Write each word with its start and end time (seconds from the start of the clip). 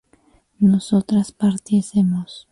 nosotras 0.57 1.31
partiésemos 1.31 2.39